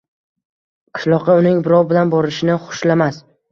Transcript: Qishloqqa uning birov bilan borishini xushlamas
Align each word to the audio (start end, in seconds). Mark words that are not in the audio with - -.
Qishloqqa 0.99 1.35
uning 1.43 1.61
birov 1.69 1.87
bilan 1.93 2.17
borishini 2.17 2.59
xushlamas 2.67 3.25